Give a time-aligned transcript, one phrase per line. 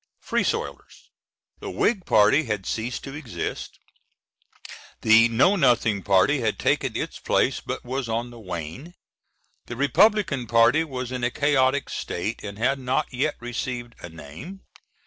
[0.19, 1.11] Free Soilers:
[1.59, 3.77] "The Whig party had ceased to exist...;
[5.03, 8.95] the Know Nothing party had taken its place but was on the wane;
[9.67, 14.61] the Republican party was in a chaotic state and had not yet received a name.